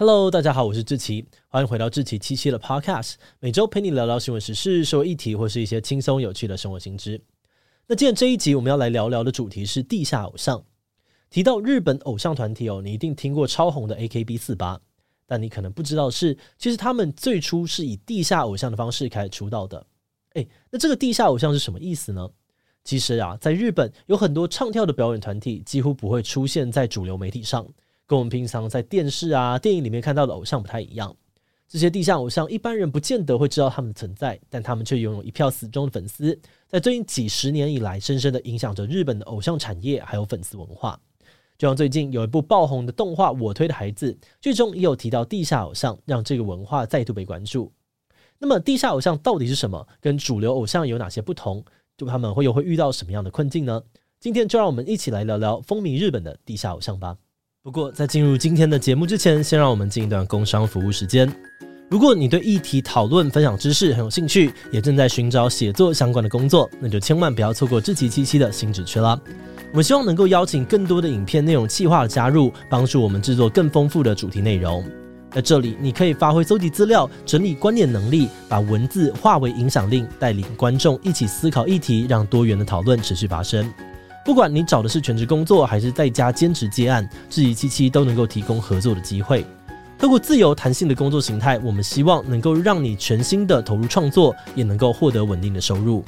[0.00, 7.20] Hello，大家好，我是志奇，欢迎回到志奇七七的 Podcast，每周陪你聊聊新闻时事、社会议题或是一些轻松有趣的生活新知。
[7.88, 10.62] 那今天这一集我们要来聊聊的主题是地下偶像。
[11.30, 14.78] 提到日本偶像团体哦，你一定听过超红的 AKB48，
[15.26, 19.84] 但你可能不知道是，其实他们最初是以地下偶像的方式开始出道的。
[20.34, 22.30] 诶，那这个地下偶像是什么意思呢？
[22.84, 27.66] 其实啊，在日本有很多唱跳的表演团体几乎不会出现在主流媒体上。
[28.08, 31.14] 跟我们平常在电视啊、电影里面看到的偶像不太一样，
[31.68, 40.98] 这些地下偶像一般人不见得会知道他们的存在，但他们却拥有一票死忠的粉丝，在最近几十年以来，深深的影响着日本的偶像产业还有粉丝文化。
[41.58, 47.70] 就像最近有一部爆红的动画《我推的孩子》，剧中也有提到地下偶像，让这个文化再度被关注。
[48.38, 49.86] 那么，地下偶像到底是什么？
[50.00, 51.62] 跟主流偶像有哪些不同？
[51.98, 53.82] 就他们会又会遇到什么样的困境呢？
[54.18, 57.18] 今天就让我们一起来聊聊风靡日本的地下偶像吧。
[57.68, 61.30] 不过，在进入今天的节目之前，先让我们进一段工商服务时间。
[61.90, 69.20] 如果你对议题讨论、分享知识很有兴趣，也正在寻找写作相关的工作，那就千万不要错过志祺七七的新职缺啦！
[69.70, 74.82] 我们希望能够邀请更多的影片内容企划的加入，帮助我们制作更丰富的主题内容。
[75.30, 83.70] 在这里，你可以发挥搜集资料、整理观念能力，把文字化为影响力，带领观众一起思考议题，让多元的讨论持续发生。
[84.28, 89.42] 不管你找的是全职工作，还是在家兼职接案，志祺七七都能够提供合作的机会。
[89.98, 96.04] 透过自由弹性的工作形态，我们希望能够让你全心的投入创作，也能够获得稳定的收入。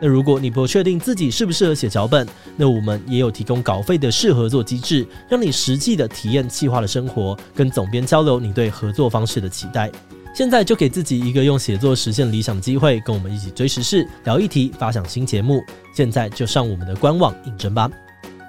[0.00, 9.88] 那如果你不确定自己适不适合写脚本，那我们也有提供稿费的试合作机制，让你实际的体验企划的生活，跟总编交流你对合作方式的期待。
[10.34, 15.62] 现在就给自己一个用写作实现理想的机会，跟我们一起追时事、聊议题、发想新节目。
[15.94, 17.90] 现在就上我们的官网应征吧。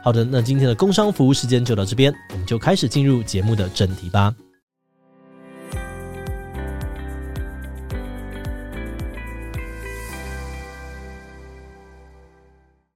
[0.02, 4.34] 好的，那今天的工商服务时间就到这边，我们就开始进入节目的正题吧。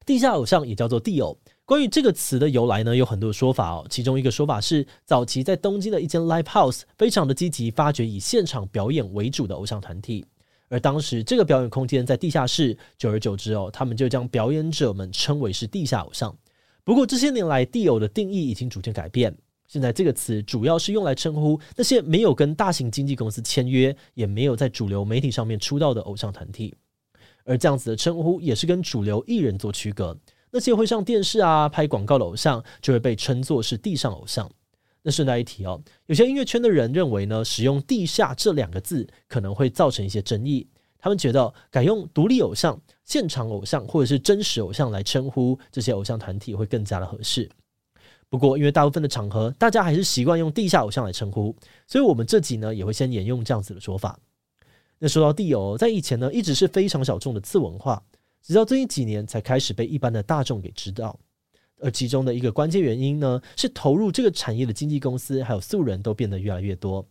[0.06, 1.38] 地下偶像也叫做地偶。
[1.68, 3.86] 关于这个词的由来呢，有很多说法哦。
[3.90, 10.26] 其中一个说法是，早期在东京的一间 live house 非常的积极，发掘以现场表演为主的偶像团体。
[10.70, 16.34] 而当时这个表演空间在地下室，久而久之哦，他们就将表演者们称为是地下偶像。
[16.86, 19.36] 不过这些年来，地偶的定义已经逐渐改变。
[19.68, 26.74] 现在这个词主要是用来称呼那些没有跟大型经纪公司签约，也没有在主流媒体上面出道的偶像团体。
[27.44, 30.18] 而这样子的称呼也是跟主流艺人做区隔。
[30.52, 34.50] 那些会上电视啊、拍广告的偶像，就会被称作是地上偶像。
[35.04, 40.68] 那顺带一提哦，有些音乐圈的人认为呢，使用“地下”这两个字可能会造成一些争议。
[41.00, 47.50] 他们觉得改用“独立偶像”、“现场偶像”或者是“真实偶像”来称呼这些偶像团体会更加的合适。
[48.28, 51.56] 不过，因为大部分的场合大家还是习惯用“地下偶像”来称呼，
[51.88, 54.20] 所以我们这集呢也会先沿用这样子的说法。
[55.00, 58.04] 那说到地偶，在以前呢一直是非常小众的次文化。
[58.48, 61.20] 直到最近几年才开始被一般的大众给知道，
[61.82, 67.06] 而其中的一个关键原因呢，是投入这个产业的经纪公司还有素人都变得越来越多。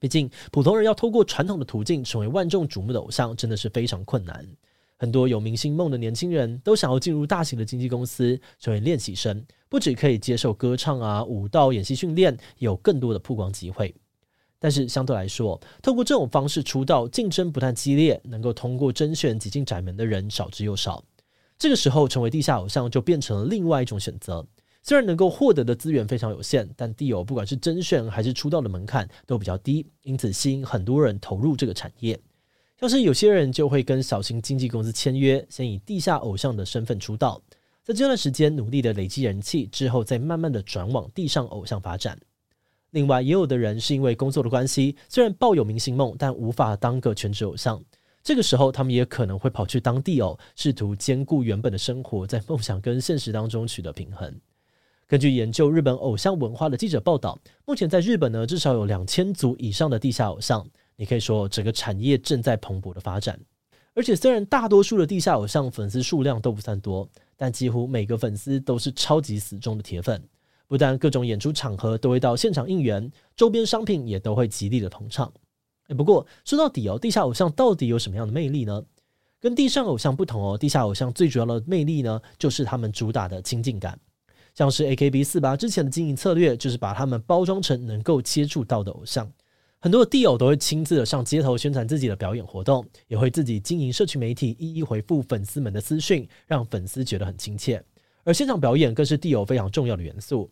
[0.00, 4.44] 毕竟普通人要透过传统的途径成为万众瞩目的偶像，真的是非常困难。
[4.96, 13.94] 很多有明星梦的年轻人都想要进入大型的经纪公司成为练习生，不只可以接受歌唱啊、舞蹈、演戏训练，有更多的曝光机会。
[14.60, 21.04] 但是相对来说，透过这种方式出道，竞争不但激烈，能够通过甄选挤进窄门的人少之又少。
[21.58, 24.46] 这个时候，成为地下偶像就变成了另外一种选择。
[24.82, 32.18] 虽然能够获得的资源非常有限，但地偶不管是甄选还是出道的门槛都比较低，因此吸引很多人投入这个产业。
[32.80, 37.42] 像是有些人就会跟小型经纪公司签约，先以地下偶像的身份出道，
[37.82, 42.18] 在这段时间努力的累积人气之后，再慢慢的转往地上偶像发展。
[42.90, 47.82] 另外，也有的人是因为工作的关系，虽然抱有明星梦，但无法当个全职偶像。
[48.22, 54.34] 这个时候，他们也可能会跑去当地偶，试图兼顾原本的生活，在梦想跟现实当中取得平衡。
[55.06, 60.66] 根据研究日本偶像文化的记者报道，目前在日本呢，至少有两千组以上的地下偶像。
[60.96, 63.38] 你可以说，整个产业正在蓬勃的发展。
[63.94, 70.22] 而且，虽然大多数的地下偶像粉丝数量都不算多，但几乎每个粉丝都是超级死忠的铁粉。
[70.68, 75.32] 不但各种演出场合都会到现场应援，周边商品也都会极力的捧场。
[75.88, 78.84] 诶，不过说到底哦，地下偶像到底有什么样的魅力呢？
[79.40, 83.98] 跟地上偶像不同哦，地下偶像最主要的魅力呢，就是他们主打的亲近感。
[84.54, 89.30] 像是 AKB48 之前的经营策略，就是把他们包装成能够接触到的偶像。
[89.78, 97.80] 很多的地友都会亲自的上街头宣传自己的表演活动，也会自己经营社群媒体，一一回复粉丝们的私讯，让粉丝觉得很亲切。
[98.24, 100.50] 而现场表演更是地友非常重要的元素。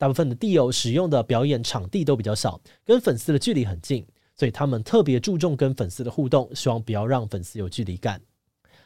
[0.00, 4.02] 大部分的地友使用的表演场地都比较小，跟粉丝的距离很近，
[4.34, 8.18] 所以他们特别注重跟粉丝的互动，希望不要让粉丝有距离感。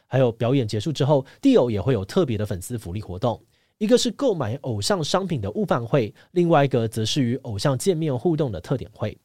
[0.07, 3.41] 还有表演结束之后，地友也会有特别的粉丝福利活动，
[3.77, 9.17] 一个是购买偶像商品的物贩会，另外一个则是与偶像见面互动的特点会。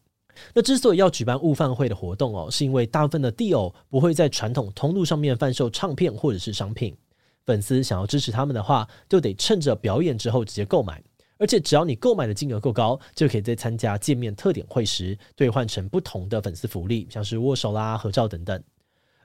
[0.55, 6.97] 那之所以要举办物贩会的活动哦，是因为大部分的地友不会在传统通路上面贩售唱片或者是商品，
[7.45, 11.03] 粉丝想要支持他们的话，就得趁着表演之后直接购买，
[11.41, 18.63] 而且只要你购买的金额够高，就可以在参加见面特典会时兑换成不同的粉丝福利，像是握手啦、合照等等。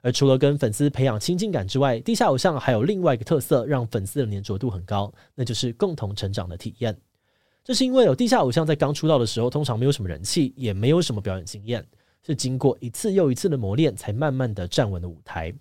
[0.00, 6.96] 而除了跟粉丝培养亲近感之外，地下偶像还有另外一个特色，让粉丝的黏着度很高，那就是共同成长的体验。
[7.62, 11.86] 这是因为有地下偶像在刚出道的时候，通常没有什么人气，也没有什么表演经验，
[12.24, 15.52] 是经过一次又一次的磨练，才慢慢的站稳了舞台。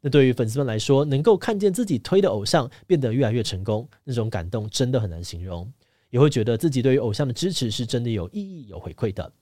[0.00, 5.70] 那对于粉丝们来说，能够看见自己推的偶像变得越来越成功，那种感动真的很难形容，
[6.10, 9.32] 也会觉得自己对于偶像的支持是真的有意义、有回馈的。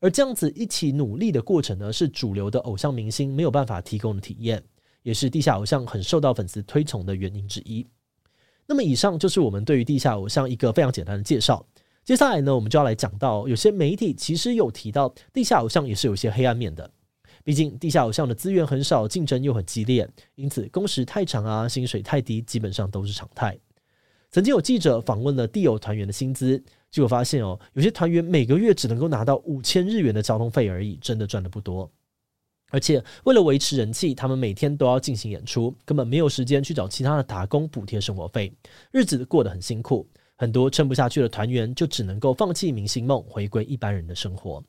[0.00, 4.62] 而这样子一起努力的过程呢，是主流的偶像明星没有办法提供的体验，
[5.02, 7.86] 也是地下偶像很受到粉丝推崇的原因之一。
[8.66, 11.66] 那么以上就是我们对于地下偶像一个非常简单的介绍。
[12.04, 16.88] 接下来呢，我们就要来讲到有些媒体其实有提到地下偶像也是有些黑暗面的。
[17.42, 23.56] 毕竟地下偶像的资源很少，竞争又很激烈，因此工时太长啊，薪水太低，基本上都是常态。
[24.36, 31.90] 曾经有记者访问了地友团员的薪资，结果发现哦，有些团员每个月只能够拿到五千日元的交通费而已，真的赚的不多。
[32.68, 38.52] 而且为了维持人气，他们每天都要进行演出，根本没有时间去找其他的打工补贴生活费，
[38.92, 40.06] 日子过得很辛苦。
[40.36, 44.62] 很多撑不下去的团员就只能够放弃明星梦，回归一般人的生活。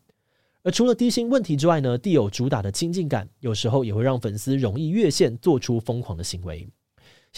[0.63, 6.65] 而除了低薪问题之外呢，地友主打的亲近感，有时候也会让粉丝容易越线，做出疯狂的行为。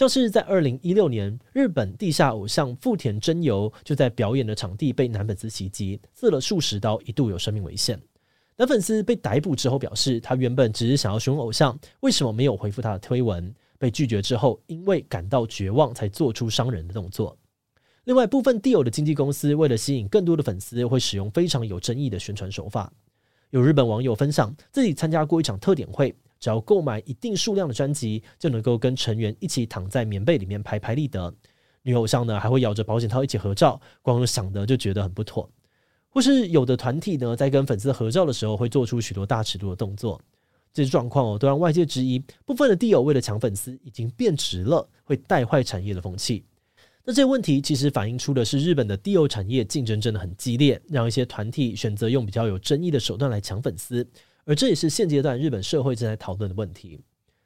[0.00, 8.00] 像是在二零一六年，日本地下偶像富田真由就在表演的场地被男粉丝袭击，刺了数十刀，一度有生命危险。
[8.56, 17.36] 男粉丝被逮捕之后表示，他原本只是想要询问偶像为什么没有回复他的推文，被拒绝之后，因为感到绝望才做出伤人的动作。
[18.04, 22.90] 另外，部分地友的经纪公司为了吸引更多的粉丝，会使用非常有争议的宣传手法。
[23.50, 31.32] 有日本网友分享自己参加过一场特典会，只要购买一定数量的专辑，就能够跟成员一起躺在棉被里面拍拍立得。
[31.82, 35.48] 女偶像呢，还会咬着保险套一起合照，光想的就觉得很不妥。
[36.08, 40.20] 或是有的团体呢，在跟粉丝合照的时候，会做出许多大尺度的动作，
[40.72, 46.44] 这些状况哦，都让外界质疑部分的地友为了抢粉丝，已经变质了，会带坏产业的风气。
[47.04, 54.06] 那这些问题其实反映出的是日本的地友产业竞争真的很激烈，让一些团体选择用比较有争议的手段来抢粉丝，
[54.50, 56.98] 而这也是现阶段日本社会正在讨论的问题。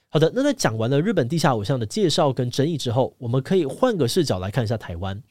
[0.09, 5.23] 好的，那在讲完了日本地下偶像的介绍跟争议之后，我们可以换个视角来看一下台湾。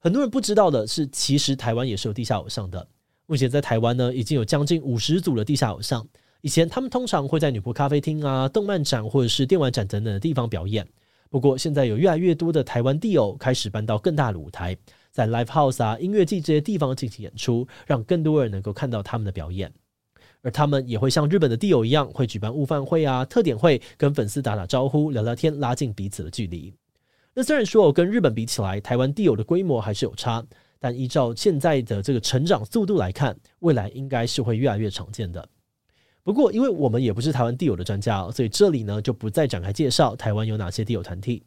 [0.00, 2.86] 很多人不知道的是，其实台湾也是有地下偶像的。
[3.24, 6.06] 目前在台湾呢，已经有将近五十组的地下偶像。
[6.42, 10.86] 以前他们通常会在女仆咖啡厅啊、动漫展或者是电玩展等等的地方表演。
[11.30, 14.76] 不过现在有越来越多的台湾地友开始搬到更大的舞台，
[15.10, 19.72] 在 live house 啊、音乐季这些地方进行演出，让更多人能够看到他们的表演。
[20.44, 26.72] 而他们也会像日本的地友一样，会举办午饭会啊、特点会，跟粉丝打打招呼、聊聊天，拉近彼此的距离。
[27.32, 30.44] 那虽然说跟日本比起来，台湾地友的规模还是有差，
[30.78, 35.48] 但依照现在的这个成长速度来看，未来应该是会越来越常见的。
[36.22, 41.42] 不过，因为我们也不是台湾地友的专家，所以这里呢就不再展开介绍台湾有哪些地友团体。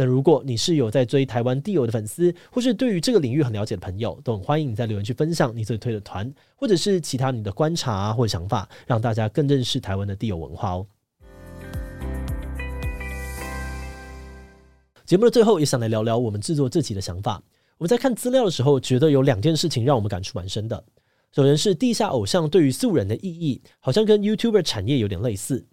[0.00, 10.86] 那如果你是有在追台湾地友的粉丝，或是对于这个领域很了解的朋友，都很欢迎你在留言区分享你最推的团，或者是其他你的观察或者想法，让大家更认识台湾的地友文化哦。
[15.04, 17.42] 节目的最后，也想来聊聊我们制作这集的想法。
[17.78, 20.84] 我们在看资料的时候，觉得有两件事情让我们感触蛮深的。
[21.32, 25.66] 首先是地下偶像对于素人的意义，好像跟 YouTuber 产业有点类似。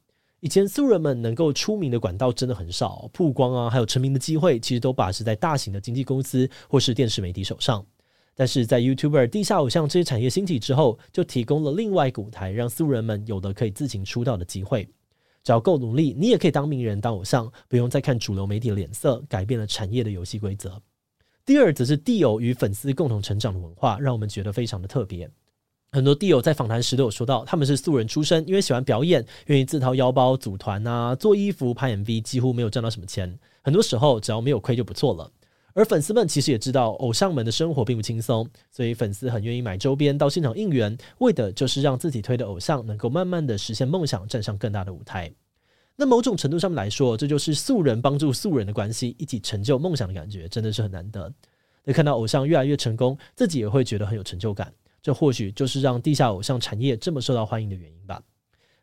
[0.45, 7.83] 以前素人们能够出名的管道真的很少，曝光啊，还有成名的机会，其实都把持在大型的经纪公司或是电视媒体手上。
[8.35, 14.87] 但是在 YouTuber、地下偶像这些产业兴起之后，就提供了另外一个舞台，让素人们有了可以自行出道的机会。
[15.43, 20.79] 只要够努力，你也可以当名人、当偶像，不用再看主流媒体的脸色，改变了产业的游戏规则。
[21.43, 25.27] 第二，则是地友与粉丝共同成长的文化，让我们觉得非常的特别。
[25.95, 33.39] 很多地友在访谈时都有说到，他们是素人出身，因为喜欢表演，愿意自掏腰包组团啊，做衣服、拍 MV，几乎没有赚到什么钱。
[33.61, 35.31] 很多时候，只要没有亏就不错了。
[35.73, 45.31] 而粉丝们其实也知道，偶像们的生活并不轻松，所以粉丝很愿意买周边到现场应援，为的就是让自己推的偶像能够慢慢的实现梦想，站上更大的舞台。
[45.95, 51.31] 那某种程度上面来说，这就是素人帮助素人的关系，一起成就梦想的感觉，真的是很难得。
[51.85, 54.73] 那看到偶像越来越成功，自己也会觉得很有成就感。
[55.05, 58.19] 这或许就是让地下偶像产业这么受到欢迎的原因吧。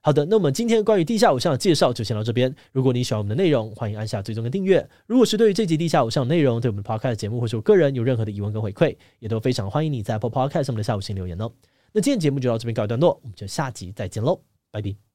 [0.01, 2.55] 好的，那我们今天关于地下偶像的介绍就先到这边。
[2.71, 4.89] 如果你喜欢我们的内容，欢迎按下追踪跟订阅。
[5.09, 11.51] 如果是对于这集地下偶像的内容，对我们 Podcast 节目或者我个人有任何的疑问跟回馈，也都非常欢迎你在 Apple Podcast 上面的下午星留言哦。
[11.91, 15.12] 那今天节目就到这边告一段落，我们就下集再见喽，拜拜。